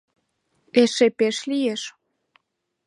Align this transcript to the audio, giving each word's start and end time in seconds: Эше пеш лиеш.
Эше 0.81 1.07
пеш 1.17 1.37
лиеш. 1.49 1.81